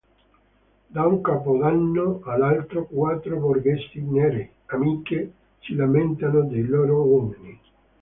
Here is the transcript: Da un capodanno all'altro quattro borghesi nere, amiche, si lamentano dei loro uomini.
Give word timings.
Da 0.89 1.05
un 1.05 1.21
capodanno 1.21 2.21
all'altro 2.23 2.87
quattro 2.87 3.37
borghesi 3.39 4.01
nere, 4.01 4.51
amiche, 4.65 5.31
si 5.59 5.75
lamentano 5.75 6.41
dei 6.41 6.63
loro 6.65 7.03
uomini. 7.03 7.59